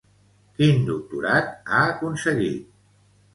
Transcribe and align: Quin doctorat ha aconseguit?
Quin 0.61 0.79
doctorat 0.87 1.51
ha 1.75 1.83
aconseguit? 1.91 2.65